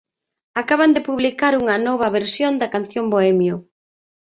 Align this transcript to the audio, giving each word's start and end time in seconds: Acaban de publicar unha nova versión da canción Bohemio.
Acaban 0.61 0.91
de 0.95 1.05
publicar 1.07 1.53
unha 1.61 1.77
nova 1.87 2.07
versión 2.17 2.53
da 2.61 2.71
canción 2.75 3.05
Bohemio. 3.13 3.55